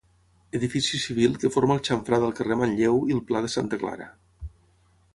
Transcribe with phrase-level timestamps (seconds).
[0.59, 4.13] Edifici civil que forma el xamfrà del carrer Manlleu i el pla de Santa Clara.